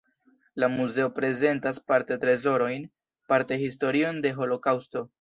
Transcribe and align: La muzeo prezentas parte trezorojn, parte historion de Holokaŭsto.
La 0.63 0.69
muzeo 0.75 1.09
prezentas 1.17 1.81
parte 1.93 2.19
trezorojn, 2.25 2.91
parte 3.35 3.63
historion 3.69 4.25
de 4.29 4.37
Holokaŭsto. 4.43 5.09